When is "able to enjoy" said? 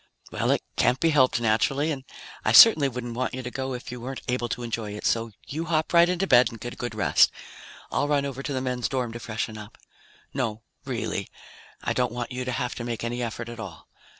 4.27-4.93